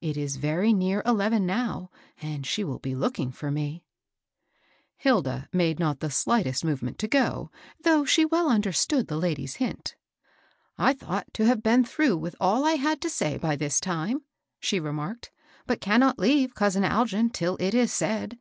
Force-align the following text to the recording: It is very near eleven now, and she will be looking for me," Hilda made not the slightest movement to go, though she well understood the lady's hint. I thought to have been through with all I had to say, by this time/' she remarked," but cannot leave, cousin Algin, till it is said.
It 0.00 0.16
is 0.16 0.36
very 0.36 0.72
near 0.72 1.02
eleven 1.04 1.44
now, 1.44 1.90
and 2.22 2.46
she 2.46 2.64
will 2.64 2.78
be 2.78 2.94
looking 2.94 3.30
for 3.30 3.50
me," 3.50 3.84
Hilda 4.96 5.50
made 5.52 5.78
not 5.78 6.00
the 6.00 6.10
slightest 6.10 6.64
movement 6.64 6.98
to 7.00 7.06
go, 7.06 7.50
though 7.82 8.06
she 8.06 8.24
well 8.24 8.48
understood 8.48 9.08
the 9.08 9.18
lady's 9.18 9.56
hint. 9.56 9.94
I 10.78 10.94
thought 10.94 11.26
to 11.34 11.44
have 11.44 11.62
been 11.62 11.84
through 11.84 12.16
with 12.16 12.34
all 12.40 12.64
I 12.64 12.76
had 12.76 13.02
to 13.02 13.10
say, 13.10 13.36
by 13.36 13.54
this 13.54 13.78
time/' 13.78 14.22
she 14.60 14.80
remarked," 14.80 15.30
but 15.66 15.82
cannot 15.82 16.18
leave, 16.18 16.54
cousin 16.54 16.82
Algin, 16.82 17.30
till 17.30 17.58
it 17.60 17.74
is 17.74 17.92
said. 17.92 18.38